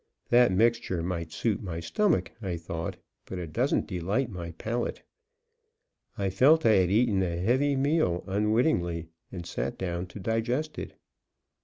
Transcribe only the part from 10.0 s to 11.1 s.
to digest it.